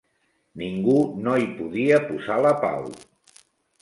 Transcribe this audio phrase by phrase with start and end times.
[0.61, 0.95] Ningú
[1.27, 2.89] no hi podia posar la pau.